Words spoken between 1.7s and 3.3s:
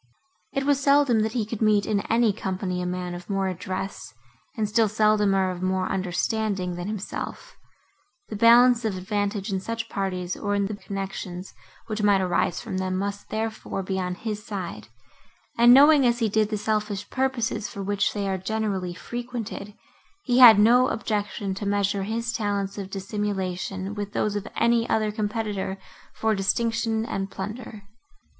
in any company a man of